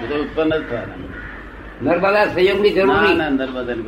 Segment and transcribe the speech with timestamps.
[0.00, 0.96] ઉત્પન્ન જ થવાના.
[1.82, 3.82] નર્મદા સંયોગની જરૂર ના નર્મદા ને.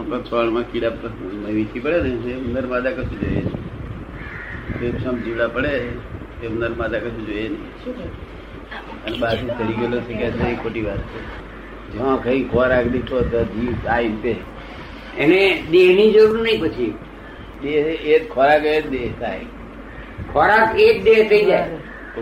[0.00, 0.92] આપણા છોડમાં કીડા
[1.46, 3.42] વીછી પડે ને એમ નર્મદા કશું જોઈએ.
[4.80, 5.72] રેશમ જીવડા પડે
[6.42, 7.64] એમ નર્મદા કશું જોઈએ નહીં.
[9.06, 11.20] અને બાજુ ચડી ગયેલો છે કે છે એ ખોટી વાત છે.
[11.92, 14.36] જ્યાં કઈ ખોરાક દીઠો જીવ થાય તે
[15.18, 16.94] એને દેહની જરૂર નહીં પછી.
[17.62, 19.40] દેહ એ જ ખોરાક એ જ દેહ થાય.
[20.32, 21.70] ખોરાક એ જ દેહ થઈ જાય.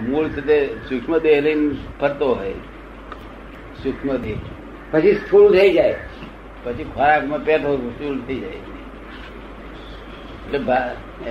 [0.01, 0.57] મૂળ છે તે
[0.89, 1.67] સૂક્ષ્મ દેહ લઈને
[2.01, 2.55] ફરતો હોય.
[3.83, 4.39] સૂક્ષ્મ દેહ
[4.91, 5.97] પછી સ્થૂળ થઈ જાય.
[6.65, 8.61] પછી ખોરાકમાં પેટો સ્થૂળ થઈ જાય.
[10.47, 10.61] એટલે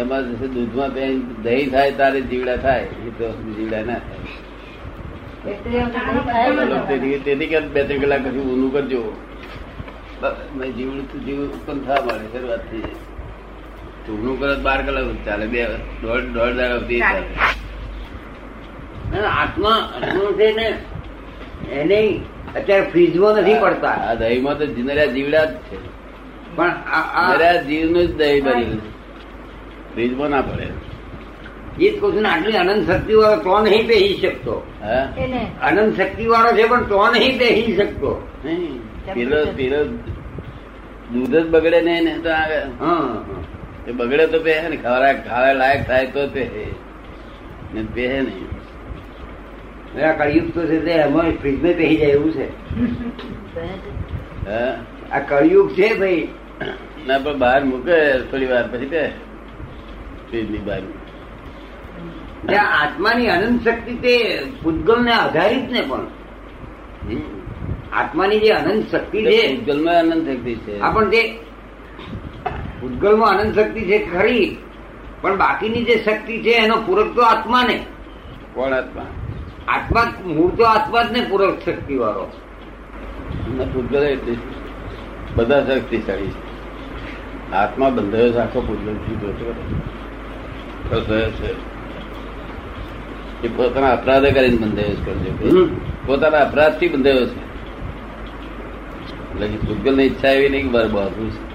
[0.02, 2.84] એમાં જશે દૂધમાં પેન દહીં થાય તારે જીવડા થાય.
[3.08, 4.26] એ તો જીવડા ના થાય.
[6.88, 9.02] તેની તેથી કે બે ત્રણ કલાક પછી ઊંધું કરજો.
[10.78, 12.98] જીવડું તો જીવ ઉત્પન્ન થવા મળે શરૂઆત થઈ જાય.
[14.10, 15.62] ઊનું કરે બાર કલાક ચાલે બે
[16.02, 17.24] દોઢ દોઢ દાડા સુધી ચાલે.
[19.20, 20.78] આત્મા આત્મા છે ને
[21.72, 22.20] એને
[22.56, 23.90] અત્યારે ફ્રીજમાં નથી પડતા.
[23.90, 25.94] આ દહીંમાં તો જીનર્યા જીવડા જ છે.
[26.56, 28.64] પણ આ- જીવનું જ દહીં બની.
[29.94, 30.68] ફ્રીજમાં ના પડે.
[31.86, 34.64] એ જ કહું આટલી અનંત શક્તિ વાળો તો નહીં પહેરી શકતો.
[34.82, 35.14] હા?
[35.62, 38.28] અનંત શક્તિ વાળો છે પણ તો નહીં પહેરી શકતો.
[38.46, 38.80] નહીં.
[39.14, 39.86] પેલો પેલો
[41.14, 42.58] દૂધ જ બગડે નહીં ને તો આવે.
[42.58, 43.24] હા
[43.88, 46.50] એ બગડે તો બે ને ખવરા ખાવા લાયક થાય તો બે
[47.74, 48.53] ને બે નહીં.
[50.02, 52.48] આ કળિયુગ તો છે તે એમાં ફ્રીજમાં પહેરી જાય એવું છે.
[54.50, 54.78] હા
[55.12, 56.28] આ કળિયુગ છે ભાઈ.
[57.08, 59.10] ના પણ બહાર મૂકે થોડી વાર પછી બે
[60.30, 60.82] ફ્રીજની બહાર
[62.58, 66.08] આત્માની અનંત શક્તિ તે પૂતગલ ને આધારિત ને પણ.
[67.94, 69.56] આત્માની જે અનંત શક્તિ છે.
[69.56, 70.80] પૂતગલમાં અનંત શક્તિ છે.
[70.80, 71.40] આ પણ તે
[72.82, 74.58] પૂતગલમાં અનંત શક્તિ છે ખરી.
[75.22, 77.86] પણ બાકીની જે શક્તિ છે એનો પૂરક તો આત્મા ને.
[78.54, 79.06] કોણ આત્મા?
[79.68, 82.32] આત્મા મૂળ તો આત્મા જ ને પૂરક શક્તિ વાળો
[83.58, 84.36] ના પૂતગલ એટલે
[85.36, 86.54] બધા શક્તિશાળી છે.
[87.52, 89.34] આત્મા બંધાયો છે આખો પૂતગલ જુદો
[91.32, 91.52] છે
[93.44, 95.52] એ પોતાના અપરાધ કરીને બંધાયો છે.
[96.08, 97.42] પોતાના અપરાધથી બંધાયો છે.
[99.34, 100.88] એટલે પૂતગલની ઈચ્છા એવી નહીં મારે
[101.30, 101.54] છે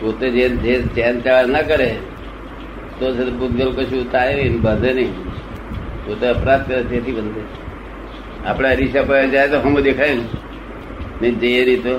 [0.00, 1.98] પોતે જે ચેન ચાળ ના કરે
[2.98, 5.31] તો છે કશું થાય નહીં બાંધે નહીં.
[6.06, 7.40] પોતે અપરાધ કરે તેથી બંધે
[8.46, 10.24] આપણે અરીસા પર જાય તો હમ દેખાય ને?
[11.22, 11.96] નહીં જઈએ નહીં તો.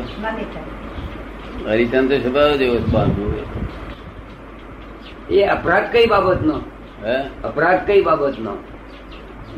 [1.70, 3.44] હરીસાન તો સ્વભાવ જેવો જ બાંધવું
[5.32, 6.62] એ અપરાધ કઈ બાબતનો?
[7.06, 7.24] હે?
[7.44, 8.58] અપરાધ કઈ બાબતનો?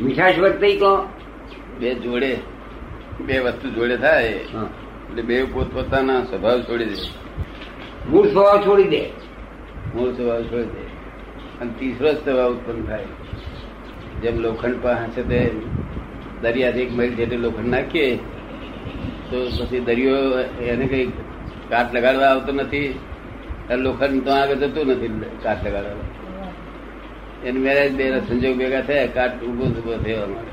[0.00, 1.08] મીઠાશ વર્તઈ કહો?
[1.80, 2.38] બે જોડે.
[3.20, 4.40] બે વસ્તુ જોડે થાય.
[4.54, 4.62] હા.
[5.10, 6.94] એટલે બે પોતપોતાના સ્વભાવ છોડી દે.
[8.10, 9.10] મૂળ સ્વભાવ છોડી દે.
[9.94, 10.96] મૂળ સ્વભાવ છોડી દે.
[11.60, 13.04] અને તીસરો સ્વભાવ ઉત્પન્ન થાય.
[14.22, 15.40] જેમ લોખંડ પાસે તે
[16.42, 18.08] દરિયાથી એક મેલ જેટલું લોખંડ નાખીએ,
[19.30, 20.20] તો પછી દરિયો
[20.72, 21.06] એને કઈ
[21.70, 22.88] કાટ લગાડવા આવતો નથી
[23.84, 25.12] લોખંડ તો આગળ જતું નથી
[25.44, 26.08] કાટ લગાડવા.
[27.46, 30.52] એની મેરેજ બે સંજોગ ભેગા થયા, કાટ ઊભો ઊભો થયો અમારે.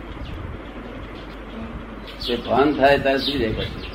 [2.26, 3.92] તે ભાન થાય ત્યારે શું જાય પછી.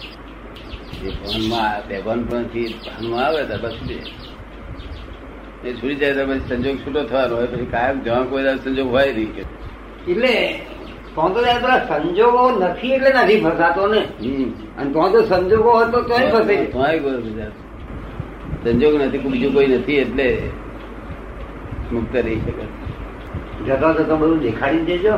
[1.07, 2.45] એ ભાનમાં બેભાન પણ
[2.85, 4.17] ભાનમાં આવે ત્યારે છૂટી જાય.
[5.67, 9.13] એ છૂટી જાય તો પછી સંજોગ છૂટો થવાનો હોય, પછી કાયમ જવા કોઈ સંજોગ હોય
[9.19, 9.45] નહીં કે.
[10.07, 10.61] એટલે
[11.15, 14.01] તો પેલા સંજોગો નથી એટલે નથી ફસાતો ને.
[14.79, 16.57] અને તો તો સંજોગો હતો તો ફસે.
[16.65, 17.21] કોઈ
[18.65, 20.43] સંજોગ નથી બીજું કોઈ નથી એટલે
[21.93, 22.65] મુક્ત રહી શકે.
[23.67, 25.15] જતો જતો બધું દેખાડી દેજો.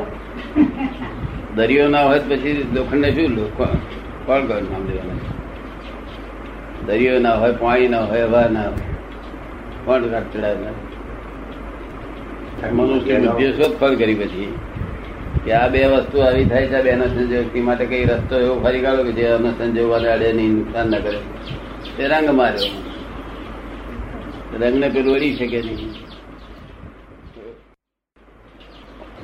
[1.57, 5.29] દરિયો ના હોય પછી લોખંડ ને શું કોણ કોણ નામ દેવાના
[6.87, 8.89] દરિયો ના હોય પાણી ના હોય હવા ના હોય.
[9.85, 10.67] કોણ કાટ ચડાવે?
[12.73, 14.55] મનુષ્ય શોધખોળ કરી પછી?
[15.45, 19.05] કે આ બે વસ્તુ આવી થાય છે બેના સંજોગથી માટે કઈ રસ્તો એવો ફરી કાઢો
[19.05, 21.19] કે જે અનસંજોગ સંજોગવાને અડે નહીં નુકસાન ના કરે.
[21.97, 22.71] તે રંગ માર્યો.
[24.61, 25.91] રંગને પેલું અડી શકે નહીં.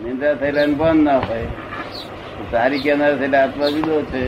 [0.05, 1.47] નિંદા થયેલા ભાન ના હોય.
[2.51, 4.27] સારી કેનાર થયેલા આત્મા જુદો છે.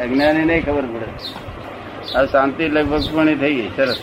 [0.00, 2.18] અજ્ઞાની નહીં ખબર પડે.
[2.18, 3.98] આ શાંતિ લગભગ પણ થઈ ગઈ, સરસ.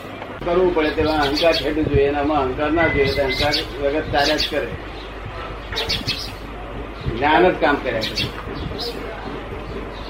[0.46, 4.68] કરવું પડે તેમાં અહંકાર છેડવું જોઈએ એનામાં અહંકાર ના જોઈએ અહંકાર વગર ચાલ્યા જ કરે.
[7.24, 8.26] જ્ઞાન જ કામ કર્યા કરે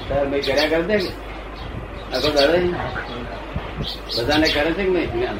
[0.08, 1.10] તાર ભાઈ કર્યા કરે છે કે
[2.14, 2.66] આખો દાડો જ?
[4.16, 5.38] બધાને કરે છે કે નહીં જ્ઞાન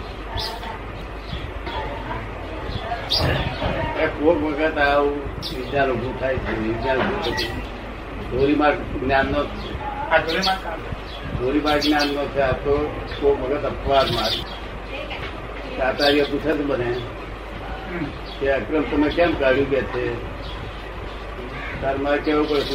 [3.99, 5.19] એ કોક વખત આવું
[5.57, 7.49] વિચાર ઉભું થાય છે વિચાર ઉભું થાય છે.
[8.31, 9.41] ધોરીમાર્ગ જ્ઞાન નો
[11.39, 12.75] ધોરીમાર્ગ જ્ઞાન નો છે આ તો
[13.21, 14.37] કોક વખત અપવાદ માર્ગ
[15.81, 16.89] આચાર્ય પૂછે તો બને
[18.41, 20.05] કે અક્રમ તમે કેમ કાઢ્યું કે છે
[21.83, 22.75] તાર મારે કેવું પડશે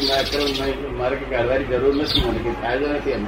[0.60, 3.24] મારે મારે કઈ કાઢવાની જરૂર નથી મને કઈ ફાયદો નથી એમ.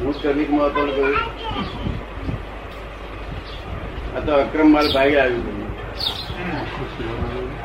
[0.00, 1.14] હું શ્રમિકમાં હતો ને કહ્યું
[4.16, 5.56] આ તો અક્રમ માલ ભાગે આવ્યું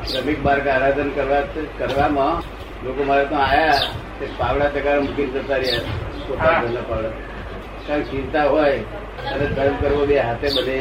[0.09, 1.43] શ્રમિક માર્ગ આરાધન કરવા
[1.79, 2.37] કરવામાં
[2.85, 3.79] લોકો મારે તો આયા
[4.19, 5.85] તે પાવડા ટકા મૂકીને જતા રહ્યા
[6.25, 7.13] પોતાના ઘરના પાવડા.
[7.85, 8.77] કારણ ચિંતા હોય
[9.31, 10.77] અને ધર્મ કરવો બે હાથે બધે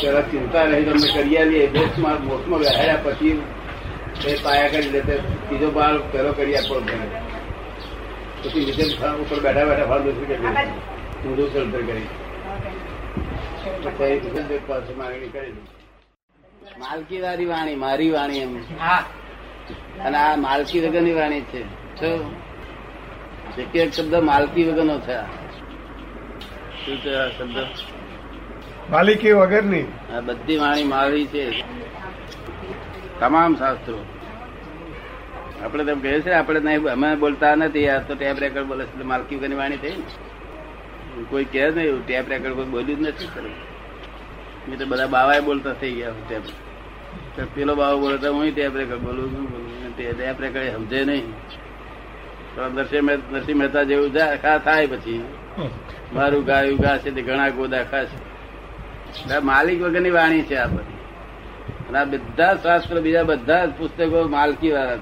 [0.00, 1.64] પેલા ચિંતા રહી તમે કરી આવીએ.
[1.74, 3.34] દેશમાં મોટમાં બેહાડ્યા પછી
[4.26, 6.82] એ પાયા કરી લે તે ત્રીજો બાર પેલો કરી આપો
[8.42, 10.36] પછી નીચે ઉપર બેઠા બેઠા ફાળ દોષી કરી.
[10.36, 11.28] દે.
[11.28, 12.08] ઊંધું સળતર કરી
[14.58, 15.54] પાસે માંગણી કરી
[16.78, 18.64] માલકી વાળી વાણી મારી વાણી એમ.
[18.80, 19.04] હા.
[20.04, 21.66] અને આ માલકી વગરની વાણી છે.
[23.62, 25.18] એક એક શબ્દ માલકી વગરનો છે
[26.84, 27.56] શું છે આ શબ્દ?
[28.90, 29.86] માલિકી વગરની?
[30.16, 31.64] આ બધી વાણી મારી છે.
[33.20, 33.98] તમામ શાસ્ત્રો.
[35.64, 39.04] આપણે તેમ કહે છે આપણે નહીં અમે બોલતા નથી આ તો ટેપ રેકર્ડ બોલે છે
[39.12, 40.06] માલકી વગરની વાણી થઈ ને.
[41.30, 43.54] કોઈ કહે નહીં એવું ટેપ રેકર્ડ કોઈ બોલ્યું જ નથી ખરું.
[44.68, 46.44] મેં તો બધા બાવાએ બોલતા થઈ ગયા ટેપ.
[47.54, 51.26] પેલો બાવો બોલે તો હું ટેપ રેકર્ડ બોલું છું બોલું ટેપ રેકર્ડ સમજે નહીં.
[52.76, 54.10] નરસિંહ મહેતા નરસિંહ મહેતા જેવું
[54.42, 55.22] ખા થાય પછી.
[56.14, 58.18] મારું ગાયું છે તે ઘણા ગોદા ખાશે.
[59.50, 60.97] માલિક વગરની વાણી છે આ બધી.
[61.88, 64.98] અને આ બધા શાસ્ત્ર બીજા બધા જ પુસ્તકો માલકી વાળા.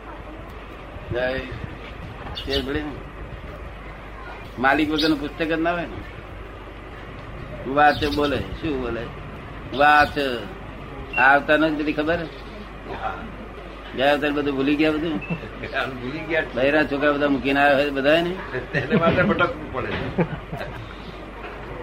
[4.58, 5.98] માલિક વગરનું પુસ્તક જ ના હોય ને?
[7.74, 9.02] વાત બોલે શું બોલે?
[9.76, 10.14] વાત
[11.18, 12.18] આવતા નથી બધી ખબર?
[13.96, 15.14] ગયા અવતાર બધું ભૂલી ગયા બધું?
[16.00, 16.42] ભૂલી ગયા.
[16.54, 18.32] બહેરા છોકરા બધા મૂકીને આવ્યા હોય બધા ને?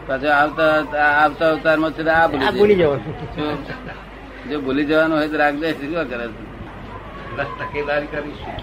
[0.07, 3.13] પાછું આવતા આવતા અવતારમાં આ ભૂલી જવાનું?
[4.49, 7.43] જો ભૂલી જવાનું હોય તો રાખજે શું કરે છે?
[7.59, 8.53] તકેદારી કરીશું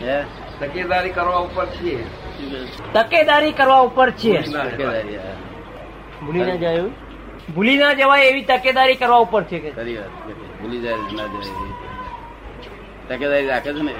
[0.00, 0.24] હે?
[0.60, 2.04] તકેદારી કરવા ઉપર છીએ?
[2.92, 4.42] તકેદારી કરવા ઉપર છીએ.
[4.42, 5.36] તકેદારી, હા.
[6.26, 6.82] ભૂલી ના જાય
[7.54, 9.70] ભૂલી ના જવાય એવી તકેદારી કરવા ઉપર છે કે?
[9.70, 10.10] ખરી વાત
[10.62, 11.50] ભૂલી જાય ના જાય
[13.08, 13.46] તકેદારી.
[13.46, 13.92] રાખે છે ને.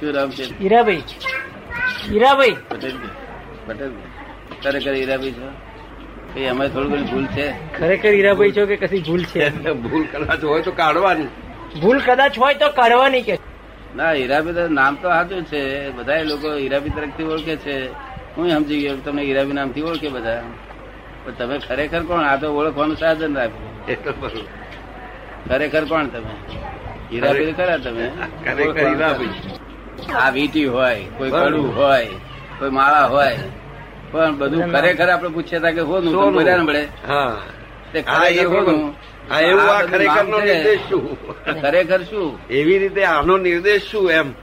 [0.00, 0.44] શું રામ છે?
[0.58, 1.02] હીરાભાઈ.
[2.10, 2.56] હીરાભાઈ.
[2.68, 2.96] પટેલ?
[3.66, 3.92] પટેલ?
[4.62, 5.48] ખરેખર હીરાભાઈ છો?
[6.36, 7.54] એ અમે થોડું ઘણી ભૂલ છે.
[7.78, 9.50] ખરેખર હીરાભાઈ છો કે કશી ભૂલ છે?
[9.84, 11.28] ભૂલ કદાચ હોય તો કાઢવાની.
[11.80, 13.38] ભૂલ કદાચ હોય તો કાઢવાની કે?
[13.96, 15.90] ના હીરાબી તો નામ તો સાચું છે.
[15.90, 17.90] બધા લોકો હીરાભાઈ તરફથી ઓળખે છે.
[18.36, 20.42] હું સમજી ગયો તમને નામ નામથી ઓળખે બધા
[21.24, 22.24] પણ તમે ખરેખર કોણ?
[22.24, 24.46] આ તો ઓળખવાનું સાધન રાખ્યું.
[25.48, 26.34] ખરેખર કોણ તમે?
[27.10, 28.12] હીરાબી ખરા તમે?
[28.44, 28.86] ખરેખર
[30.16, 32.08] આ વીટી હોય કોઈ કડું હોય
[32.58, 33.36] કોઈ માળા હોય
[34.12, 36.30] પણ બધું ખરેખર આપણે પૂછ્યા હતા કે હોનું તો.
[36.30, 37.36] બોલ્યા ને મળે હા.
[37.94, 38.74] એ ખરેખર બરોબર.
[39.28, 41.18] હા, એવું આ ખરેખર નો નિર્દેશ શું?
[41.62, 42.38] ખરેખર શું?
[42.50, 44.34] એવી રીતે આનો નિર્દેશ શું એમ?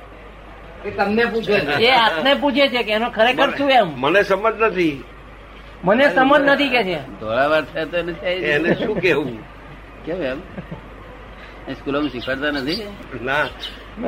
[0.98, 3.88] તમને પૂછે એ આપને પૂછે છે કે એનો ખરેખર શું એમ?
[3.98, 5.04] મને સમજ નથી.
[5.84, 7.00] મને સમજ નથી કે છે.
[7.20, 9.38] ધોળાવાર થયા તો નથી એને શું કેવું?
[10.06, 10.40] કેમ એમ?
[11.76, 12.88] સ્કૂલોમાં શીખવાડતા નથી?
[13.22, 13.46] ના.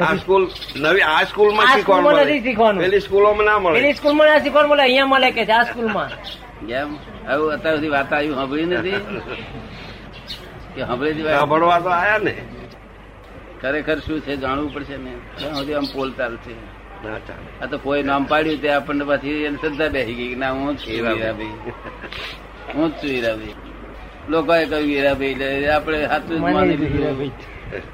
[0.01, 0.43] આ સ્કૂલ
[0.75, 2.83] નવી આ સ્કૂલ શીખવાનું નથી શીખવાનું.
[2.83, 3.79] પેલી સ્કૂલોમાં ના મળે.
[3.79, 6.11] પેલી સ્કૂલમાં ના શીખવાનું મળે અહીંયા મળે કે આ સ્કૂલમાં?
[6.67, 6.89] કેમ?
[7.27, 8.99] આવું અત્યાર સુધી વાત આવ્યું સાંભળી નથી?
[10.75, 12.35] કે સાંભળી સાંભળવા તો આયા ને.
[13.61, 15.11] ખરેખર શું છે જાણવું પડશે ને.
[15.37, 16.11] ત્યાં સુધી આમ પોલ
[16.45, 16.53] છે.
[17.03, 17.19] ના
[17.61, 20.77] આ તો કોઈ નામ પાડ્યું તે આપણને પાછી એને શ્રદ્ધા બેસી ગઈ કે ના હું
[20.77, 21.53] જ છું હીરાભાઈ
[22.75, 23.68] હું જ છું હીરાભાઈ
[24.29, 27.31] લોકોએ કહ્યું હીરાભાઈ એટલે આપણે સાચું માની લીધું.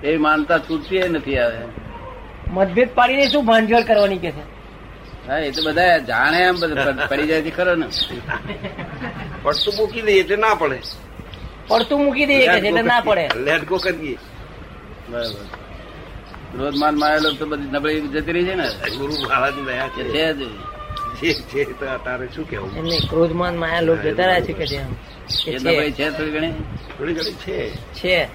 [0.04, 1.58] એ માનતા છૂટતી નથી આવે.
[2.52, 4.44] મતભેદ પાડીને શું ભાંજોડ કરવાની કે છે?
[5.28, 6.56] હા એ તો બધા જાણે એમ
[7.10, 7.88] પડી જાય છે ખરો ને.
[9.44, 10.80] પડતું મૂકી દઈએ એટલે ના પડે.
[11.68, 13.30] પડતું મૂકી દઈએ કે એટલે ના પડે.
[13.36, 14.18] લેટકો કરીએ.
[15.10, 15.46] બરાબર.
[16.58, 18.68] રોજ માન માયેલો તો બધી નબળી જતી રહી છે ને.
[18.98, 20.04] ગુરુ મહારાજ દયા છે.
[20.04, 20.42] છે જ.
[21.16, 24.82] છે છે તો તારે શું કેવું એમને ક્રોધમાન માયા લોક જતા રહ્યા છે કે છે.
[25.48, 25.92] એ છે.
[25.92, 26.54] છે થોડી ઘણી?
[26.98, 27.72] થોડી ઘણી છે.
[27.94, 28.30] છે.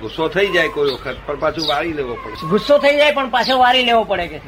[0.00, 2.46] ગુસ્સો થઈ જાય કોઈ વખત પણ પાછું વાળી લેવો પડે.
[2.46, 4.40] ગુસ્સો થઈ જાય પણ પાછો વાળી લેવો પડે કે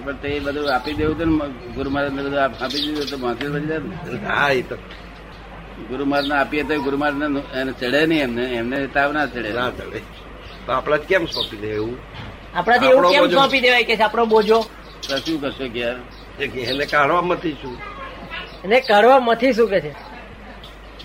[0.00, 3.48] પણ તે બધું આપી દેવું તો ને ગુરુ મહારાજ ને બધું આપી દીધું તો માથે
[3.48, 4.26] બની જાય ને.
[4.26, 4.76] હા એ તો.
[5.88, 9.26] ગુરુ મહારાજ ને આપીએ તો ગુરુ મહારાજ ને એને ચડે નહીં એમને એમને તાવ ના
[9.26, 9.50] ચડે.
[9.52, 10.02] ના ચડે.
[10.66, 11.98] તો આપણા કેમ સોંપી દે એવું?
[12.54, 14.64] આપણાથી એવું કેમ સોંપી દેવાય કે આપણો બોજો.
[15.26, 15.96] શું કરશો કે યાર?
[15.96, 17.78] એ કે એને કાઢવા મથી શું?
[18.64, 19.92] એને કાઢવા મથી શું કે છે?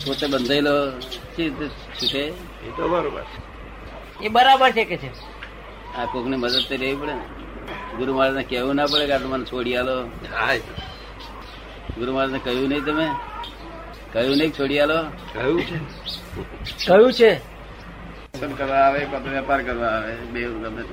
[0.06, 0.92] પોતે બંધાયેલો
[1.36, 2.24] છે છૂટે
[2.68, 3.24] એ તો બરોબર.
[4.22, 5.12] એ બરાબર છે કે છે?
[5.98, 7.22] આ કોક ને મદદ તો રહેવી પડે ને.
[7.98, 10.10] ગુરુ મહારાજ ને કહેવું ના પડે કે તમને મને છોડી આલો.
[10.38, 10.56] હા.
[11.98, 13.08] ગુરુ મહારાજ ને કહ્યું નહીં તમે?
[14.14, 15.00] કહ્યું નહીં છોડી આલો?
[15.34, 15.80] કહ્યું છે.
[16.86, 17.42] કયું છે.
[18.58, 19.06] કરવા આવે?
[19.30, 20.16] વેપાર કરવા આવે?
[20.16, 20.84] બે ગમે.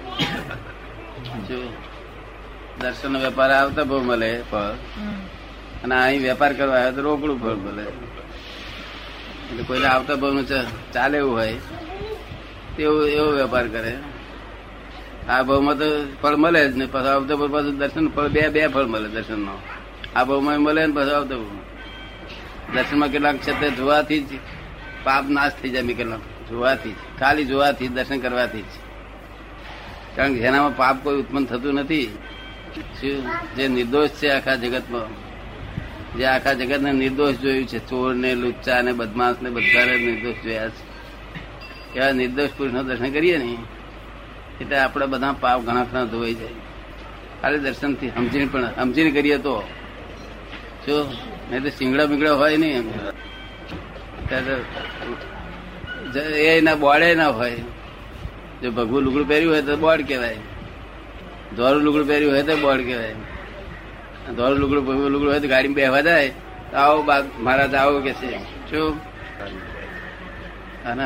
[1.49, 1.59] જો
[2.81, 4.73] દર્શન વેપાર આવતા બહુ મળે ફળ.
[5.85, 7.85] અને અહીં વેપાર કરવા આવે તો રોકડું ફળ મળે.
[9.51, 10.29] એટલે કોઈને આવતા બહુ
[10.95, 11.57] ચાલે એવું હોય
[12.77, 13.93] તેવો એવો વેપાર કરે.
[15.29, 15.89] આ ભાવમાં તો
[16.23, 19.55] ફળ મળે જ ને પછી આવતા ભાવ પાછું દર્શન ફળ બે બે ફળ મળે દર્શનનો.
[20.17, 21.67] આ ભાવમાં મળે ને પછી આવતા ભાવમાં
[22.75, 24.31] દર્શનમાં કેટલાક છે તે જોવાથી જ
[25.05, 26.23] પાપ નાશ થઈ જાય કેટલાક.
[26.51, 27.01] જોવાથી જ.
[27.21, 28.73] ખાલી જોવાથી દર્શન કરવાથી જ.
[30.17, 32.09] કારણ કે જેનામાં પાપ કોઈ ઉત્પન્ન થતું નથી
[33.57, 35.09] જે નિર્દોષ છે આખા જગતમાં.
[36.19, 37.79] જે આખા જગતને નિર્દોષ જોયું છે.
[37.89, 40.91] ચોર ને લુચ્ચા ને બદમાશ ને બધાને નિર્દોષ જોયા છે.
[41.99, 43.57] એવા નિર્દોષ પુરુષના દર્શન કરીએ ને,
[44.61, 46.55] એટલે આપણે બધા પાપ ઘણા ઘણા ધોવાઈ જાય.
[47.43, 49.55] ખાલી દર્શનથી સમજીને પણ સમજીને કરીએ તો.
[50.87, 50.97] જો,
[51.51, 52.85] નહીં તો સિંગડા બીંગડા હોય નહીં
[56.15, 57.57] એ ના બોડે ના હોય.
[58.63, 60.37] જો ભગવું લુગડું પહેર્યું હોય તો બોડ કહેવાય.
[61.57, 63.15] ધોરું લુગડું પહેર્યું હોય તો બોડ કહેવાય.
[64.37, 66.29] ધોરું લુગડું લુગડું હોય તો ગાડીમાં બેહવા જાય
[66.71, 67.07] તો આવો
[67.39, 68.39] મહારાજ આવો કે છે.
[68.71, 68.99] શું?
[70.85, 71.05] અને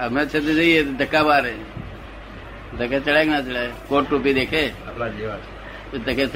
[0.00, 1.54] અમે છે તો જઈએ ધક્કા મારે.
[2.78, 3.70] ધકે ચડાય ના ચડાય?
[3.88, 4.68] કોટ ટોપી દેખે?
[4.68, 6.26] આપણા જેવા છે.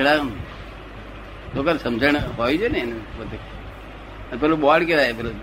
[1.55, 3.39] તો કર સમજણ હોય છે ને એને બધે.
[4.37, 5.35] પેલું બોર્ડ કહેવાય પેલું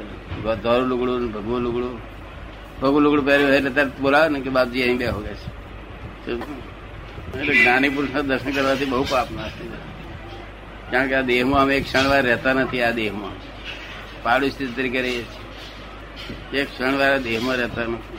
[0.61, 1.99] ધોરું લુગડું ભગવું લુગડું.
[2.81, 6.78] ભગવું લુગડું પહેર્યું હોય એટલે તરત બોલાવે ને કે બાપજી અહીં બેહો કે છે.
[7.37, 9.89] એટલે જ્ઞાની પુરુષના દર્શન કરવાથી બહુ પાપ નાશ જાય
[10.91, 13.31] કારણ કે આ દેહમાં અમે એક ક્ષણવાર રહેતા નથી, આ દેહમાં.
[14.23, 16.61] પાડોશી તરીકે રહીએ છીએ.
[16.61, 18.17] એક ક્ષણવાર દેહમાં રહેતા નથી.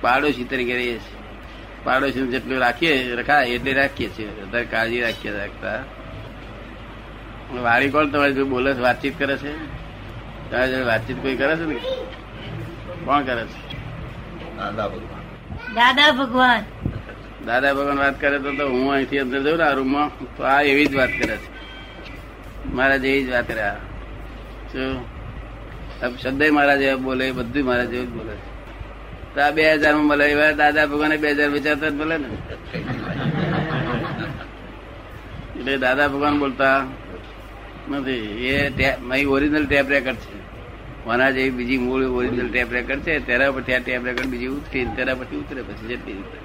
[0.00, 1.16] પાડોશી તરીકે રહીએ છીએ.
[1.84, 4.42] પાડોશી જેટલું રાખીએ, રખાય, એટલે રાખીએ છીએ.
[4.42, 5.78] વધારે કાળજી રાખીએ રાખતા.
[7.62, 8.80] વાળી કોણ તમારી જોડે બોલે છે?
[8.80, 9.56] વાતચીત કરે છે?
[10.50, 11.74] તમારી જોડે વાતચીત કોઈ કરે છે ને?
[13.04, 13.76] કોણ કરે છે?
[14.56, 15.26] દાદા ભગવાન
[15.74, 16.62] દાદા ભગવાન.
[17.46, 20.88] દાદા ભગવાન વાત કરે તો હું અહીંથી અંદર જઉં ને આ રૂમમાં, તો આ એવી
[20.90, 21.48] જ વાત કરે છે.
[22.76, 23.80] મારા જેવી જ વાત કર્યા
[24.70, 24.92] શું
[26.22, 28.46] શબ્દ મારા જેવા બોલે બધું મારા જેવું જ બોલે છે.
[29.34, 32.28] તો આ બે હજારમાં મળે એવા દાદા ભગવાને બે હજાર વિચારતા જ બોલે ને.
[35.58, 36.78] એટલે દાદા ભગવાન બોલતા,
[37.90, 40.38] નથી, એ ઓરિજિનલ ટેપ રેકર્ડ છે.
[41.06, 44.84] મારા જેવી બીજી મૂળ ઓરિજિનલ ટેપ રેકર્ડ છે, તેના પછી આ ટેપ રેકર્ડ બીજી ઉતરી
[44.96, 46.38] તેના પછી ઉતરે પછી જેટલી ઉતરે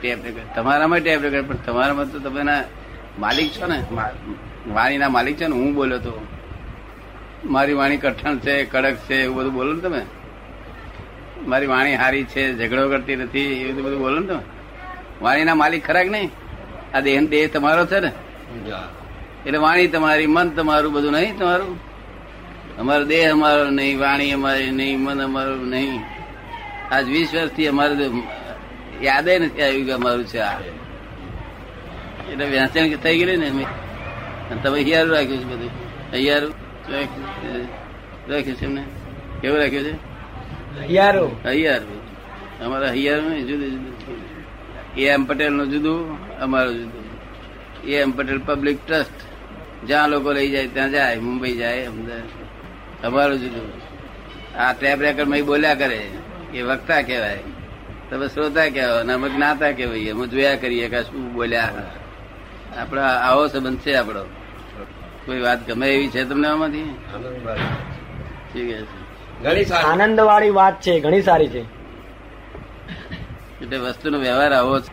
[0.00, 2.42] ટેપ રેકર્ડ તમારામાં ટેપ રેકર્ડ પણ તમારામાં તો તમે
[3.18, 3.78] માલિક છો ને?
[4.74, 5.54] વાણીના માલિક છો ને?
[5.60, 6.12] હું બોલ્યો તો
[7.54, 10.02] મારી વાણી કઠણ છે કડક છે એવું બધું બોલો ને તમે?
[11.50, 14.42] મારી વાણી હારી છે ઝઘડો કરતી નથી એવું બધું બોલો ને તમે?
[15.22, 16.30] વાણીના માલિક ખરાક નહીં?
[16.94, 18.10] આ દેહ દેહ તમારો છે ને.
[19.46, 21.74] એટલે વાણી તમારી મન તમારું બધું નહીં તમારું?
[22.80, 26.00] અમારો દેહ અમારો નહીં વાણી અમારી નહીં મન અમારું નહીં.
[26.92, 27.94] આજ વીસ વર્ષથી અમારે
[29.02, 30.60] યાદે નથી આવ્યું કે અમારું છે આ.
[32.32, 33.66] એટલે વ્યાસણ થઈ ગયેલી ને અમે.
[34.62, 35.70] તમે હિયારું રાખ્યું છે બધું.
[36.14, 36.54] હિયારું
[38.28, 38.64] રાખ્યું છે.
[38.64, 38.84] એમને?
[39.40, 40.12] કેવું રાખ્યું છે?
[40.92, 42.02] યારો હૈયારું.
[42.64, 44.96] અમારા હૈયારું જુદું જુદું.
[44.96, 47.04] એ એમ પટેલનું જુદું અમારું જુદું.
[47.84, 49.14] A M Patel public trust.
[49.86, 51.18] જ્યાં લોકો લઈ જાય ત્યાં જાય.
[51.18, 53.04] મુંબઈ જાય અમદાવાદ.
[53.04, 53.72] અમારું જુદું.
[54.58, 56.10] આ ટેપ રેકર્ડમાં બોલ્યા કરે.
[56.54, 57.38] એ વક્તા કહેવાય.
[58.12, 61.68] તમે શ્રોતા કહેવો અને અમે જ્ઞાતા કહેવાય અમે જોયા કરીએ કે શું બોલ્યા.
[62.76, 64.24] આપડા આવો સંબંધ છે આપણો.
[65.26, 66.98] કોઈ વાત ગમે એવી છે તમને આમાંથી?
[68.54, 68.70] ઠીક
[69.64, 69.72] છે.
[69.72, 71.60] આનંદ વાળી વાત છે ઘણી સારી છે.
[73.62, 74.92] એટલે વસ્તુનો વ્યવહાર આવો છે.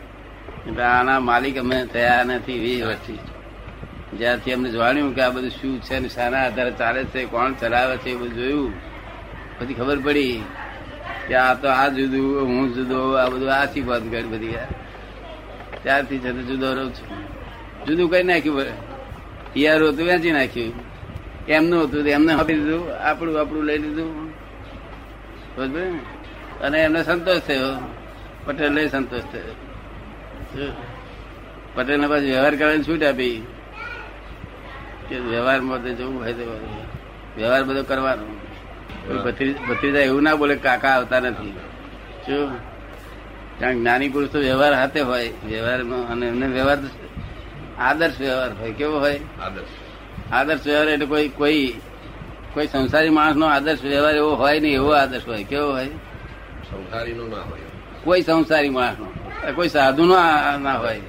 [0.68, 3.18] એટલે આના માલિક અમે થયા નથી વીસ વર્ષથી.
[4.18, 7.96] જ્યારથી અમને જાણ્યું કે આ બધું શું છે ને શાના આધારે ચાલે છે કોણ ચલાવે
[7.96, 8.72] છે એ બધું જોયું.
[9.58, 10.44] પછી ખબર પડી
[11.30, 14.54] કે આ તો આ જુદું, હું જુદો, આ બધું આ વાત કરી બધી.
[15.82, 17.24] ત્યારથી છે તે જુદો રહું છું.
[17.86, 18.62] જુદું કઈ નાખ્યું
[19.56, 20.72] હિયારું હતું, વેચી નાખ્યું.
[21.48, 24.30] એમનું હતું એમને આપી દીધું, આપણું આપણું લઈ લીધું?
[26.60, 27.94] અને એમને સંતોષ થયો.
[28.46, 29.52] પટેલ સંતોષ થયો.
[30.54, 30.74] શું?
[31.74, 33.46] પટેલ ને પાછું વ્યવહાર કરવાની છૂટ આપી.
[35.08, 36.76] કે વ્યવહારમાં માટે જવું હોય તો
[37.36, 38.39] વ્યવહાર બધો કરવાનો.
[39.68, 41.50] ભત્રીજા એવું ના બોલે કાકા આવતા નથી.
[42.26, 42.50] શું
[43.60, 46.78] કારણ જ્ઞાની પુરુષ તો વ્યવહાર હાથે હોય વ્યવહારમાં અને એમને વ્યવહાર
[47.78, 48.72] આદર્શ વ્યવહાર હોય.
[48.72, 49.20] કેવો હોય?
[49.42, 50.32] આદર્શ.
[50.32, 51.74] આદર્શ વ્યવહાર એટલે કોઈ કોઈ
[52.54, 55.44] કોઈ સંસારી માણસનો આદર્શ વ્યવહાર એવો હોય નહીં એવો આદર્શ હોય.
[55.44, 55.86] કેવો હોય?
[56.70, 57.60] સંસારીનો ના હોય.
[58.04, 59.06] કોઈ સંસારી માણસનો.
[59.54, 60.14] કોઈ સાધુનો
[60.62, 61.00] ના હોય.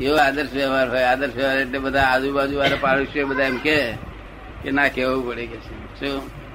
[0.00, 1.02] એવો આદર્શ વ્યવહાર હોય.
[1.02, 3.94] આદર્શ વ્યવહાર એટલે બધા આજુબાજુ વાળા પાડોશીઓ બધા એમ કે
[4.72, 5.56] ના કેવું પડે કે
[6.00, 6.47] શું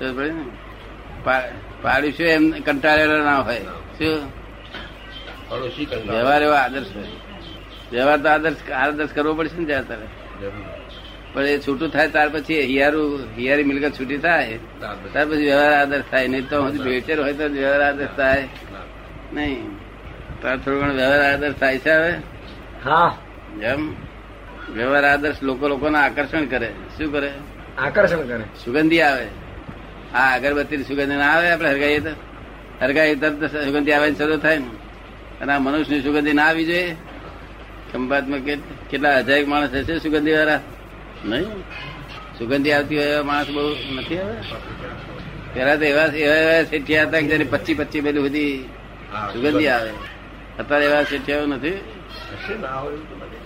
[0.00, 0.44] શું પડે ને
[1.24, 3.60] પા- પાડોશીઓ એમ કંટાળેલો ના હોય.
[3.98, 4.40] શું?
[6.12, 7.04] વ્યવહાર એવો આદર્શ હોય
[7.92, 10.06] વ્યવહાર તો આદર્શ આદર્શ કરવો પડશે ને ત્યાં તારે.
[11.32, 14.58] પણ એ છૂટું થાય ત્યાર પછી હિયારું હિયારી મિલકત છૂટી થાય
[15.12, 15.44] ત્યાર પછી.
[15.44, 16.28] વ્યવહાર આદર્શ થાય.
[16.28, 18.48] નહીં તો હજી ભેચર હોય તો વ્યવહાર આદર્શ થાય.
[19.32, 19.76] નહીં.
[20.42, 22.14] તાર થોડું ઘણો વ્યવહાર આદર્શ થાય છે હવે?
[22.84, 23.18] હા.
[23.62, 23.94] એમ
[24.74, 26.72] વ્યવહાર આદર્શ લોકો લોકોના આકર્ષણ કરે.
[26.98, 27.32] શું કરે?
[27.78, 28.44] આકર્ષણ કરે.
[28.64, 29.26] સુગંધી આવે.
[30.14, 32.12] આ અગરબત્તી સુગંધી ના આવે આપણે હરગાઈએ તો.
[32.82, 34.70] હરગાઈ તરત સુગંધી આવે શરૂ થાય ને.
[35.40, 36.96] અને આ મનુષ્યની સુગંધી ના આવી જોઈએ.
[37.92, 38.40] ખંભાતમાં
[38.90, 40.60] કેટલા હજાર માણસ હશે સુગંધી વાળા
[41.24, 41.48] નહીં.
[42.38, 43.62] સુગંધી આવતી હોય એવા માણસ બહુ
[43.96, 44.36] નથી આવે
[45.54, 48.68] પેલા તો એવા એવા એવા શેઠિયા હતા કે જેને પચી પચી પેલી બધી
[49.32, 49.90] સુગંધી આવે.
[50.58, 51.78] અત્યારે એવા શેઠિયાઓ નથી.
[52.32, 53.36] હશે ના હોય એવું તો બને.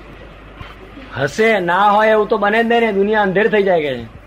[1.19, 2.93] હશે ના હોય એવું તો બને જ નહીં ને.
[2.93, 4.24] દુનિયા અંધેર થઈ જાય કે છે.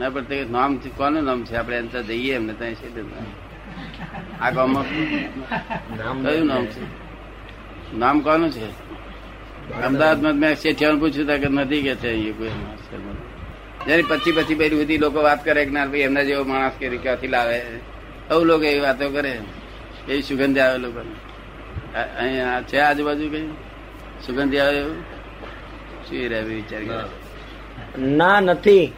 [0.00, 1.56] ના પણ તે નામ કોનું નામ છે?
[1.56, 2.88] આપણે એમ તો જઈએ એમને ત્યાં છે
[4.40, 4.84] આ ગામમાં
[5.98, 6.82] નામ કયું નામ છે?
[7.96, 8.68] નામ કોનું છે?
[9.82, 12.50] અમદાવાદમાં મેં શેઠિયાને પૂછ્યું હતા કે નથી કે છે અહીંયા કોઈ.
[13.86, 16.96] જેની પછી પછી પેલી બધી લોકો વાત કરે કે ના ભાઈ એમના જેવો માણસ કે
[16.96, 17.58] ક્યાંથી લાવે?
[18.30, 19.40] એવું લોકો એવી વાતો કરે.
[20.08, 21.14] એવી સુગંધી આવે લોકોને.
[22.18, 23.48] અહીંયા છે આજુબાજુ કઈ?
[24.26, 25.00] સુગંધી આવે એવું?
[26.08, 26.82] શું રહે વિચાર
[27.98, 28.40] ના.
[28.40, 28.92] નથી.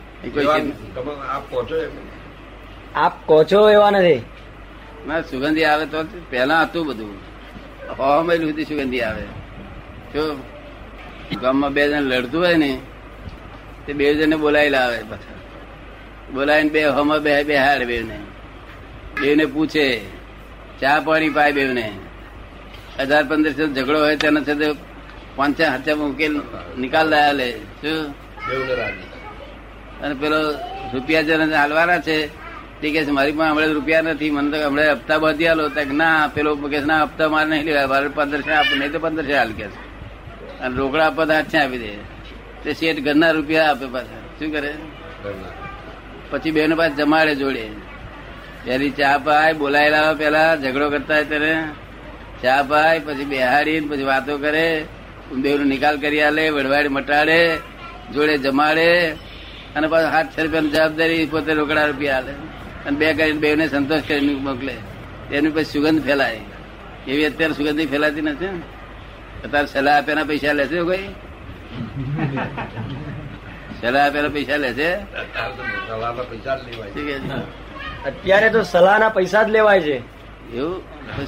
[2.94, 4.22] આપ કહો છો એવા નથી.
[5.06, 5.98] ના સુગંધી આવે તો
[6.30, 7.14] પેલા હતું બધું.
[7.98, 9.24] હોમેલ સુધી સુગંધી આવે.
[10.14, 10.22] જો
[11.42, 12.70] ગામમાં બે જણ લડતું હોય ને
[13.86, 15.38] તે બે જણને બોલાવી લાવે પાછા.
[16.34, 18.16] બોલાવીને બે હોમાં બે બે બેહાડે બેવને
[19.20, 19.86] બેવને પૂછે
[20.80, 21.86] ચા પાણી પાય બેવને
[22.98, 24.66] હજાર પંદરસો ઝઘડો હોય તેના સાથે
[25.36, 26.34] પાંચ હાથે ઉકેલ
[26.76, 27.48] નિકાલ લાયા લે.
[27.80, 28.14] શું?
[28.48, 29.11] બેવને રાજી.
[30.02, 30.38] અને પેલો
[30.92, 32.16] રૂપિયા જેને હાલવાના છે,
[32.80, 36.28] તે કે મારી પાસે હમણાં રૂપિયા નથી, મને તો હમણાં હપ્તા બાંધી હાલો તો ના,
[36.34, 39.66] પેલો કે ના, હપ્તા મારે નહીં લેવા મારે પંદરસો આપ, નહીં તો પંદરસો હાલ કે
[40.60, 41.90] અને રોકડા આપવા તો હાથે આપી દે.
[42.64, 44.22] તે શેઠ ઘરના રૂપિયા આપે પાછા.
[44.38, 44.72] શું કરે?
[46.30, 47.68] પછી બેનો પાસે જમાડે જોડે.
[48.64, 51.54] પેલી ચા પાય, બોલાયેલા પેલા ઝઘડો કરતા હોય ત્યારે.
[52.42, 54.84] ચા પાય, પછી બેહાડી પછી વાતો કરે.
[55.32, 57.56] બેવનો નિકાલ કરી આલે વડવાડી મટાડે,
[58.14, 59.16] જોડે જમાડે.
[59.76, 62.32] અને પાછું હાથ રૂપિયાની જવાબદારી પોતે રોકડા રૂપિયા હાલે
[62.86, 64.74] અને બે કરીને બેવને સંતોષ કરીને મોકલે.
[65.32, 66.40] એની પછી સુગંધ ફેલાય.
[67.08, 68.60] એવી અત્યારે સુગંધી ફેલાતી નથી ને.
[69.44, 71.08] અત્યારે સલાહ આપ્યાના પૈસા લેશે કોઈ?
[73.80, 74.88] સલાહ આપેલા પૈસા લેશે?
[74.94, 76.90] અત્યારે તો સલાહના પૈસા જ લેવાય.
[76.90, 77.16] છે?
[78.10, 79.96] અત્યારે તો સલાહના પૈસા જ લેવાય છે.
[80.56, 80.78] એવું?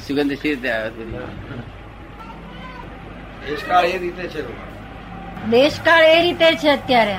[0.06, 1.04] સુગંધ સી રીતે આવે?
[3.46, 4.42] દેશકાળ એ રીતે છે.
[5.50, 7.16] દેશકાળ એ રીતે છે અત્યારે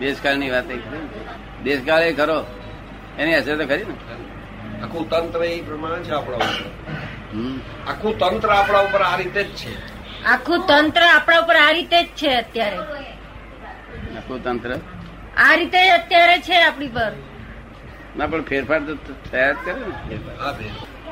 [0.00, 0.68] દેશકાળની વાત?
[1.62, 2.38] દેશકાળ એ ખરો.
[3.18, 3.94] એની અસર તો ખરી ને.
[4.82, 6.66] આખું તંત્ર એ પ્રમાણે છે આપણા ઉપર.
[7.90, 9.72] આખું તંત્ર આપણા ઉપર આ રીતે જ છે.
[10.32, 12.80] આખું તંત્ર આપણા ઉપર આ રીતે જ છે અત્યારે.
[14.16, 14.72] આખું તંત્ર?
[15.38, 17.12] આ રીતે અત્યારે છે આપણી પર.
[18.16, 19.94] ના પણ ફેરફાર તો થયા જ કરે ને.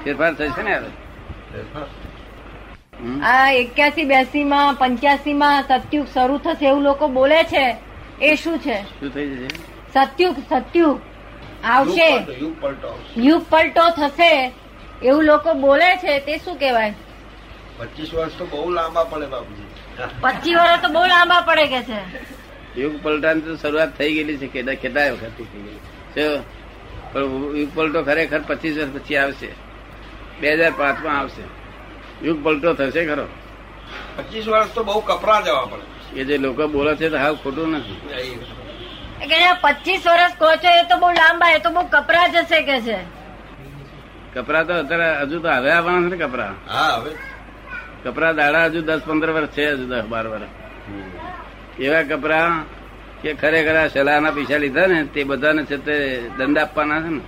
[0.00, 0.34] ફેરફાર.
[0.36, 0.90] થશે ને હવે?
[3.28, 7.64] આ એક્યાસી બેસી માં પંચ્યાસી માં સત્યુગ શરૂ થશે એવું લોકો બોલે છે.
[8.22, 8.82] એ શું છે?
[8.82, 9.48] શું થઈ જશે?
[9.94, 11.00] સત્યુગ સત્યુગ
[11.64, 12.08] આવશે.
[13.16, 14.52] યુગ પલટો, થશે
[15.02, 16.94] એવું લોકો બોલે છે તે શું કહેવાય?
[17.78, 19.66] પચીસ વર્ષ તો બહુ લાંબા પડે બાપુજી.
[20.20, 22.00] પચીસ વર્ષ તો બહુ લાંબા પડે કે છે?
[22.80, 26.40] યુગ પલટાની તો શરૂઆત થઈ ગયેલી છે કેટલા કેટલાય વખત થઈ ગયેલી.
[27.12, 27.20] પણ
[27.56, 29.48] યુગ પલટો ખરેખર પચીસ વર્ષ પછી આવશે.
[30.40, 31.44] બે હજાર પાંચમાં આવશે.
[32.26, 33.26] યુગ પલટો થશે ખરો.
[34.16, 35.95] પચીસ વર્ષ તો બહુ કપરા જવા પડે.
[36.16, 37.98] એ જે લોકો બોલે છે તો હાવ ખોટું નથી.
[39.62, 42.98] પચીસ વર્ષ કહો છો એ તો બહુ લાંબા એ તો બહુ કપરા જશે કે છે?
[44.34, 46.54] કપરા તો અત્યારે હજુ તો હવે આવવાના છે ને કપરા.
[46.68, 47.12] હા હવે.
[48.04, 50.52] કપરા દાડા હજુ દસ પંદર વર્ષ છે હજુ દસ બાર વર્ષ.
[51.78, 52.48] એવા કપરા
[53.22, 55.94] કે ખરેખર આ સલાહના પૈસા લીધા ને તે બધાને છે તે
[56.38, 57.22] દંડ આપવાના છે ને.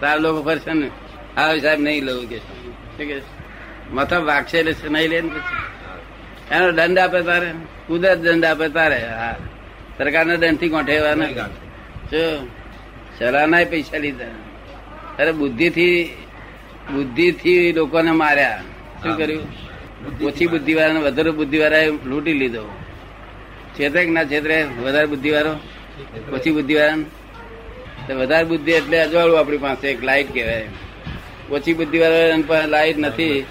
[0.00, 0.88] તાર લોકો ફરશે ને.
[1.36, 2.38] હા સાહેબ નહીં લઉં કે
[3.08, 3.16] કે?
[3.92, 5.58] માથા વાગશે એટલે નહીં લે ને પછી.
[6.50, 7.50] એનો દંડ આપે તારે?
[7.86, 9.06] કુદરત દંડ આપે તારે?
[9.06, 9.36] હા.
[9.98, 11.36] સરકારના દંડથી ગોઠેવા નહીં.
[11.36, 12.48] નથી
[13.18, 14.24] સલાહના પૈસા લીધા.
[15.18, 16.16] અરે બુદ્ધિથી
[16.92, 18.62] બુદ્ધિથી લોકોને માર્યા.
[19.02, 19.42] શું કર્યું?
[20.24, 22.62] ઓછી બુદ્ધિ વાળાને વધારે બુદ્ધિ વાળાએ લૂંટી લીધો.
[23.78, 24.64] છેતરે કે ના છેતરે?
[24.64, 25.52] વધારે બુદ્ધિ વાળો
[26.32, 30.68] ઓછી બુદ્ધિ વાળા વધારે બુદ્ધિ એટલે અજવાળું આપણી પાસે એક લાઈટ કહેવાય.
[31.50, 33.46] ઓછી બુદ્ધિ વાળા લાઈટ નથી.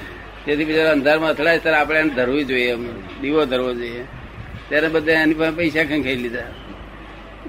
[0.46, 2.76] તેથી બીજા અંધારમાં અથડાય ત્યારે આપણે એને ધરવું જોઈએ.
[3.22, 4.04] દીવો ધરવો જોઈએ.
[4.70, 6.44] ત્યારે બધા એની પાસે પૈસા ખાઈ લીધા?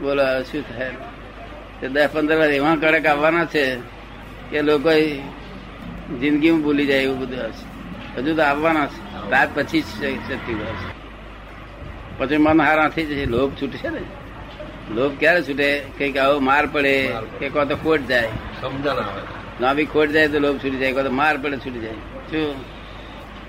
[0.01, 0.91] બોલો શું થાય?
[1.81, 3.77] તે દસ પંદર વાર એવા કડક આવવાના છે
[4.51, 4.91] કે લોકો
[6.19, 7.67] જિંદગીમાં ભૂલી જાય એવું બધું હશે.
[8.17, 9.31] હજુ તો આવવાના છે.
[9.31, 10.89] રાત પછી જ શક્તિ હશે
[12.19, 13.25] પછી મન હારા થઈ જશે.
[13.27, 14.03] લોભ છૂટશે ને?
[14.95, 15.83] લોભ ક્યારે છૂટે?
[15.99, 18.29] કંઈક આવો માર પડે કે કહો તો ખોટ જાય.
[18.61, 19.23] સમજણ આવે.
[19.61, 21.93] ના બી ખોટ જાય તો લોભ છૂટી જાય કહો તો માર પડે છૂટી જાય.
[22.31, 22.80] શું?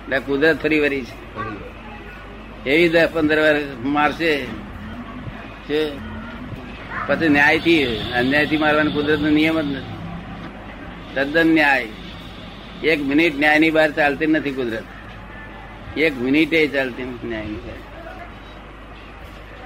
[0.04, 1.50] એટલે કુદરત ફરી વરી છે.
[2.70, 4.46] એવી દસ પંદર વાર મારશે
[5.70, 5.92] છે.
[7.08, 9.94] પછી ન્યાયથી અન્યાયથી મારવાનો કુદરતનો નિયમ જ નથી.
[11.16, 11.88] તદ્દન ન્યાય.
[12.84, 14.84] એક મિનિટ ન્યાયની બહાર ચાલતી નથી કુદરત.
[15.98, 17.78] એક મિનિટે ચાલતી નથી ન્યાયની બહાર.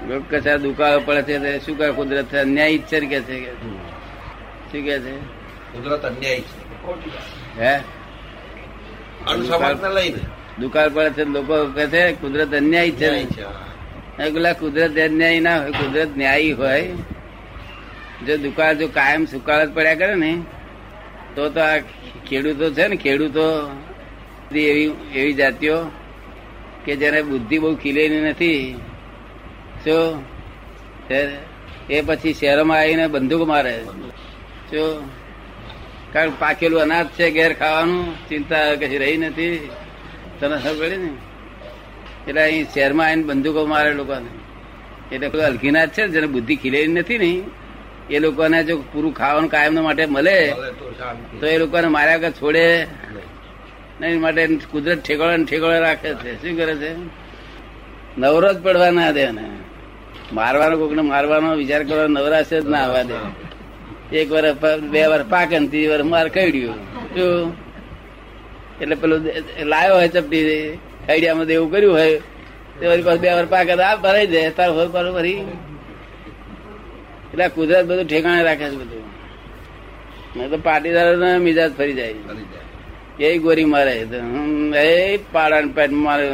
[0.09, 2.35] લોકો કશા દુકાળો પડે છે શું કરે કુદરત?
[2.35, 3.53] અન્યાય ઈચ્છર કે છે?
[3.61, 5.15] શું કે છે?
[5.73, 7.59] કુદરત અન્યાય છે.
[7.61, 7.79] હે?
[9.97, 10.21] લઈને.
[10.59, 13.09] દુકાળ પડે છે લોકો કહે છે કુદરત અન્યાય છે.
[14.17, 16.83] પેલા કુદરત અન્યાયી ના હોય કુદરત ન્યાયી હોય.
[18.25, 20.31] જો દુકાળ જો કાયમ સુકાળ જ પડ્યા કરે ને
[21.35, 21.79] તો તો આ
[22.27, 23.45] ખેડૂતો છે ને ખેડૂતો
[24.51, 25.77] એવી એવી જાતિઓ
[26.85, 28.61] કે જેને બુદ્ધિ બહુ ખીલેલી નથી.
[29.83, 30.23] શું
[31.89, 33.75] એ પછી શહેરોમાં આવીને બંદૂક મારે.
[34.69, 35.03] શું
[36.15, 39.57] કારણ પાકેલું અનાજ છે ઘેર ખાવાનું ચિંતા કશી રહી નથી.
[40.39, 41.11] તને ખબર પડી ને?
[42.27, 44.31] એટલે અહીં શહેરમાં આવીને બંદૂકો મારે લોકોને.
[45.11, 47.31] એટલે કોઈ જ છે જેને બુદ્ધિ ખીલેલી નથી ને
[48.15, 50.37] એ લોકોને જો પૂરું ખાવાનું કાયમ માટે મળે
[51.39, 52.65] તો એ લોકોને માર્યા વગર છોડે.
[54.01, 56.31] નહીં માટે કુદરત ઠેકોળે ને રાખે છે.
[56.41, 56.91] શું કરે છે?
[58.17, 59.45] નવરો જ પડવા ના દે ને
[60.33, 63.17] મારવાનો કોકને મારવાનો વિચાર કરવાનો નવરાશ જ ના આવવા દે.
[64.13, 66.75] એક વાર બે વાર પાકે ને ત્રીજી વાર માર કડ્યું
[67.15, 67.53] શું
[68.81, 69.21] એટલે પેલું
[69.65, 70.73] લાયો હોય ચપટી
[71.09, 72.17] આઈડિયામાં એવું કર્યું હોય
[72.79, 75.41] તે વળી પાસે બે વાર પાકે આ ભરાઈ જાય તાર હોય પર ભરી
[77.33, 79.03] એટલે કુદરત બધું ઠેકાણે રાખે છે બધું.
[80.37, 82.13] મેં તો પાટીદારો મિજાજ ફરી જાય.
[83.19, 84.07] એ ગોરી મારે
[84.77, 86.29] એ પાડા પેટ મારે.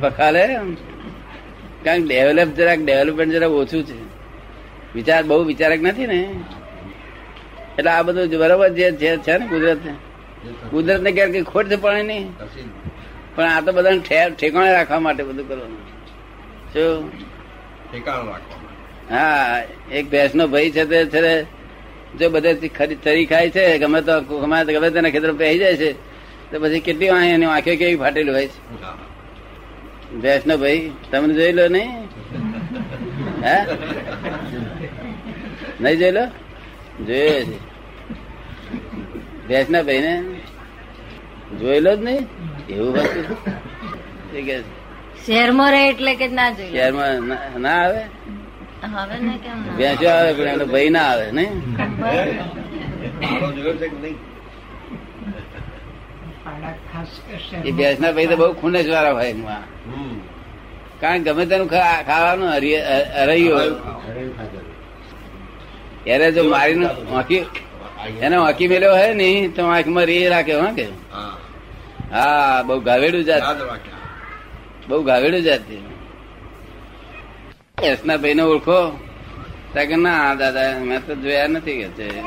[0.00, 0.58] પખાલે.
[1.84, 4.19] કારણ ડેવલપ જરાક ડેવલપમેન્ટ જરાક ઓછું છે.
[4.94, 6.28] વિચાર બહુ વિચારક નથી ને?
[7.78, 9.78] એટલે આ બધું બરોબર જે છે ને કુદરત.
[10.70, 12.38] કુદરત ને ક્યારે ખોટ છે પણ નહીં.
[13.36, 14.00] પણ આ તો બધાને
[14.30, 15.78] ઠેકાણે રાખવા માટે બધું કરવાનું.
[16.72, 17.10] શું?
[19.10, 21.46] હા એક ભેંસ નો ભાઈ છે તે છે
[22.18, 25.76] જો બધે ખરી ચરી ખાય છે ગમે તો ગમે તો ગમે તેના ખેતર પહેરી જાય
[25.76, 25.92] છે
[26.50, 28.58] તો પછી કેટલી વાંહી એની આંખે કેવી ફાટેલી હોય છે?
[30.22, 31.90] ભેંસ નો ભાઈ તમને જોઈ લો નહીં?
[33.46, 33.56] હે?
[35.80, 36.24] નહીં જોયેલો?
[37.06, 37.58] જોયે છે.
[39.48, 40.14] ભેંસ ના ભાઈ ને
[41.60, 42.22] જોયેલો જ નહીં?
[42.68, 43.26] એવું હતું
[45.26, 48.02] શહેરમાં રહે એટલે કે ના જોઈએ શહેરમાં ના- આવે?
[49.18, 49.76] ને કેમ ના?
[49.76, 50.32] ભેંસો આવે?
[50.32, 51.26] પણ એનો ભાઈ ના આવે
[57.64, 57.70] એ
[58.12, 60.14] ભાઈ તો બહુ ખુનેશ વાળા હોય એમાં હમ.
[61.00, 61.68] કારણ ગમે તેનું
[62.06, 62.84] ખાવાનું હરી-
[63.16, 63.74] હરૈયું
[66.06, 67.46] એને જો મારીને વાંકી
[68.20, 70.86] એને વાંકી મેલ્યો હોય ને તો આંખમાં રે રાખે હા કે?
[72.12, 72.62] હા.
[72.62, 73.42] બહુ ગાવેડું જાત.
[74.88, 75.78] બહુ ગાવેડું જાત છે.
[78.16, 78.98] ભાઈ ને ઓળખો.
[79.74, 82.22] કે ના દાદા મેં તો જોયા નથી કે છે.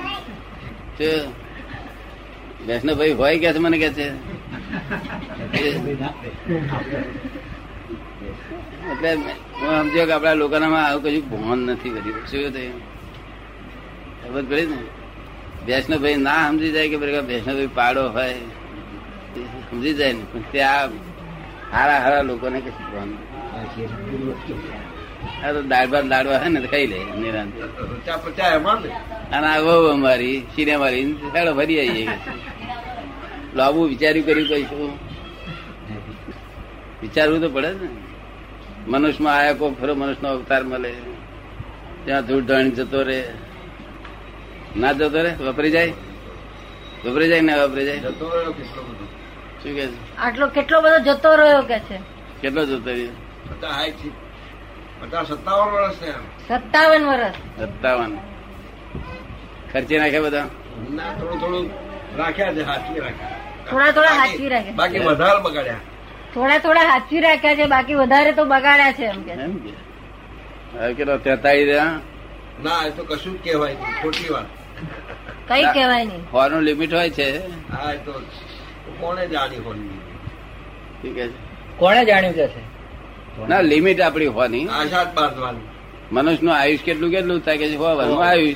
[0.98, 2.98] શું?
[2.98, 4.12] ભાઈ હોય કે છે મને કે છે?
[8.92, 12.28] એટલે હું સમજ્યો કે આપડા લોકોનામાં આવું કશું ભાન નથી કર્યું.
[12.28, 12.93] શું થયું?
[14.24, 14.78] ખબર પડી ને
[15.66, 18.36] ભેંસનો ભાઈ ના સમજી જાય કે ભેંસનો ભાઈ પાડો હોય
[19.70, 20.90] સમજી જાય ને, પણ ત્યાં
[21.74, 23.12] હારા હારા લોકોને કશું.
[25.44, 27.62] આ તો ભાત લાડવા હોય ને ખાઈ લે, નિરાંતે.
[29.32, 31.04] અને આ વહુ અમારી, સિને મારી
[31.36, 32.08] હેડો ફરી આવીએ.
[33.56, 34.92] લાંબુ વિચાર્યું કર્યું કહીશું
[37.02, 37.90] વિચારવું તો પડે ને.
[38.88, 40.94] મનુષ્યમાં આયા કોઈ ફરો, મનુષ્યનો અવતાર મળે.
[42.06, 43.20] ત્યાં ધૂળ ધણી જતો રે
[44.76, 45.94] ના જતો રે વપરી જાય?
[47.06, 48.00] વપરી જાય ને વપરી જાય?
[48.00, 49.06] જતો રહ્યો કેટલો બધો?
[49.62, 49.98] શું કે છે?
[50.26, 51.98] આટલો કેટલો બધો જતો રહ્યો કે છે?
[52.42, 53.16] કેટલો જતો રહ્યો?
[55.30, 56.12] સત્તાવન વર્ષ છે
[56.48, 57.36] સત્તાવન વર્ષ.
[57.60, 58.12] સત્તાવન.
[59.72, 60.48] ખર્ચી નાખ્યા બધા?
[60.98, 61.66] ના થોડું થોડું
[62.18, 63.38] રાખ્યા છે હાથી રાખ્યા.
[63.70, 64.78] થોડા થોડા હાથી રાખ્યા.
[64.82, 65.82] બાકી વધારે બગાડ્યા.
[66.34, 69.72] થોડા થોડા હાથી રાખ્યા છે બાકી વધારે તો બગાડ્યા છે એમ કે એમ કે.
[70.74, 71.94] હવે કેટલો તેતાળી રહ્યા
[72.66, 74.50] ના એ તો કશું જ કહેવાય ખોટી વાત.
[75.48, 76.24] કઈ કહેવાય નહીં.
[76.32, 77.28] ફોરનું લિમિટ હોય છે.
[77.72, 78.14] હા તો
[79.32, 80.00] જાણી હોની
[81.02, 81.28] ઠીક છે.
[81.78, 82.62] કોણે જાણ્યું કે છે?
[83.50, 84.66] ના લિમિટ આપણી હોવાની.
[84.66, 85.66] જ બાંધવાની
[86.12, 88.56] મનુષ્યનું આયુષ કેટલું કેટલું થાય કે હોવાનું આયુષ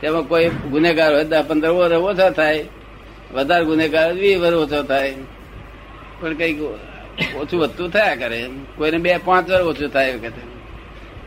[0.00, 2.64] તેમાં કોઈ ગુનેગાર હોય દસ પંદર વર્ષ ઓછા થાય.
[3.32, 5.14] વધારે ગુનેગાર વીસ વર ઓછો થાય.
[6.20, 6.60] પણ કંઈક
[7.36, 8.38] ઓછું વધતું થયા કરે.
[8.76, 10.42] કોઈને બે પાંચ વર ઓછું થાય એ વખતે.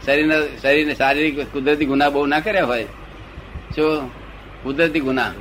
[0.06, 2.86] શરીરના શરીરને શારીરિક કુદરતી ગુના બહુ ના કર્યા હોય.
[3.76, 3.86] જો
[4.64, 5.32] કુદરતી ગુના.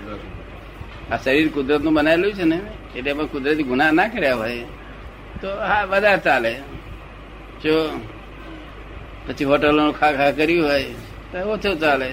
[1.12, 2.58] આ શરીર કુદરતનું બનાવેલું છે ને
[2.96, 4.64] એટલે એમાં કુદરતી ગુના ના કર્યા હોય
[5.40, 6.52] તો હા વધારે ચાલે.
[7.62, 7.74] જો
[9.26, 10.90] પછી હોટલો ખા ખા કર્યું હોય
[11.30, 12.08] તો ઓછું ચાલે.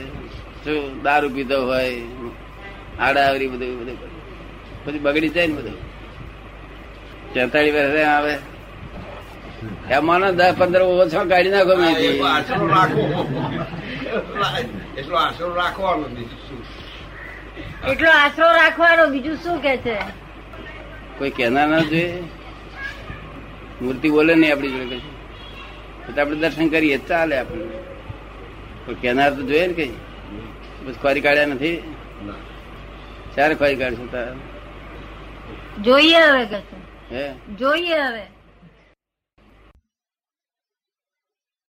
[0.63, 1.91] જો દારૂ પીધો હોય
[2.99, 3.97] આડાવરી બધું બધું
[4.83, 5.77] પછી બગડી જાય ને બધું.
[7.33, 8.33] ચેતાળી વર્ષે આવે.
[9.89, 11.95] એમાં દસ પંદર ઓછો કાઢી નાખો મેં.
[14.99, 16.05] એટલો આશરો રાખવાનો
[17.91, 19.97] એટલો આશરો રાખવાનો બીજું શું કે છે?
[21.17, 22.23] કોઈ કહેનાર ના જોઈએ.
[23.81, 26.15] મૂર્તિ બોલે નહીં આપણી જોડે કશું.
[26.15, 27.77] તો આપણે દર્શન કરીએ ચાલે આપણને.
[28.85, 29.91] કોઈ કહેનાર તો જોઈએ ને કઈ?
[30.85, 31.95] બસ ખોરી કાઢ્યા નથી.
[33.35, 34.33] ચારે ખોરી કાઢશું તાર.
[35.81, 36.55] જોઈએ હવે કે
[37.11, 37.33] હે?
[37.59, 38.32] જોઈએ હવે.